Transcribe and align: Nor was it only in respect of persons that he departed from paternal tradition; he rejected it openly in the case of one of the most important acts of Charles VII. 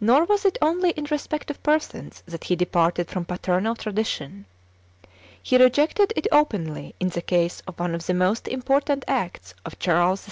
Nor 0.00 0.24
was 0.24 0.46
it 0.46 0.56
only 0.62 0.92
in 0.92 1.04
respect 1.10 1.50
of 1.50 1.62
persons 1.62 2.22
that 2.24 2.44
he 2.44 2.56
departed 2.56 3.10
from 3.10 3.26
paternal 3.26 3.74
tradition; 3.76 4.46
he 5.42 5.58
rejected 5.58 6.10
it 6.16 6.26
openly 6.32 6.94
in 6.98 7.10
the 7.10 7.20
case 7.20 7.60
of 7.66 7.78
one 7.78 7.94
of 7.94 8.06
the 8.06 8.14
most 8.14 8.48
important 8.48 9.04
acts 9.06 9.52
of 9.66 9.78
Charles 9.78 10.24
VII. 10.24 10.30